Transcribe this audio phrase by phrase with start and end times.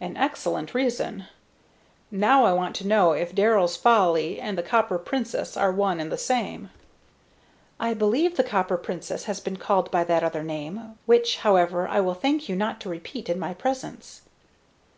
[0.00, 1.26] "An excellent reason.
[2.10, 6.10] Now I want to know if 'Darrell's Folly' and the Copper Princess are one and
[6.10, 6.70] the same mine?"
[7.78, 12.00] "I believe the Copper Princess has been called by that other name, which, however, I
[12.00, 14.22] will thank you not to repeat in my presence."